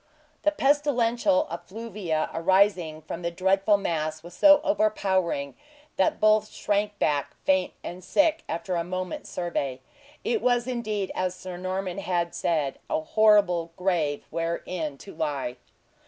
[0.41, 5.53] The pestilential effluvia arising from the dreadful mass was so overpowering
[5.97, 9.79] that both shrank back, faint and sick, after a moment's survey.
[10.23, 15.57] It was indeed as Sir Norman had, said, a horrible grave wherein to lie.